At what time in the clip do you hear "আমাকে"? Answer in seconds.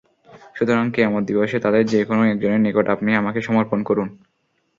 3.15-3.39